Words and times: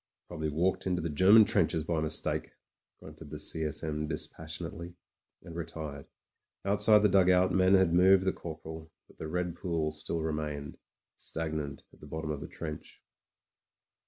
"Probably 0.29 0.49
walked 0.49 0.87
into 0.87 0.99
the 1.03 1.11
German 1.11 1.45
trenches 1.45 1.83
by 1.83 2.01
mis 2.01 2.19
take/' 2.19 2.53
gnmted 3.03 3.29
the 3.29 3.37
C. 3.37 3.63
S. 3.65 3.83
M. 3.83 4.07
dispassionately, 4.07 4.95
and 5.43 5.55
re 5.55 5.63
tired. 5.63 6.07
Outside 6.65 7.03
the 7.03 7.07
dugout 7.07 7.51
men 7.51 7.75
had 7.75 7.93
moved 7.93 8.25
the 8.25 8.33
cor 8.33 8.57
poral; 8.57 8.89
but 9.07 9.19
the 9.19 9.27
red 9.27 9.55
pools 9.55 9.99
still 9.99 10.23
remained— 10.23 10.79
stagnant 11.29 11.83
at 11.93 11.99
the 11.99 12.07
bottom 12.07 12.31
of 12.31 12.41
the 12.41 12.47
trench. 12.47 13.03